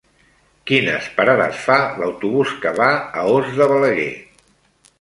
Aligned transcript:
Quines 0.71 1.09
parades 1.17 1.59
fa 1.67 1.77
l'autobús 2.01 2.55
que 2.65 2.73
va 2.81 2.89
a 3.21 3.29
Os 3.35 3.55
de 3.61 3.71
Balaguer? 3.75 4.13